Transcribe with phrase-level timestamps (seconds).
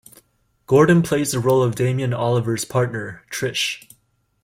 [0.65, 3.85] Gordon plays the role of Damien Oliver's partner, Trish.